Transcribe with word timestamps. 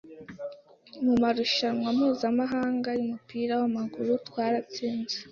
mu 1.03 1.13
marushanwa 1.21 1.87
mpuzamahanga 1.97 2.89
y'umupira 2.99 3.53
w'amaguru 3.61 4.11
twaratsinze. 4.27 5.17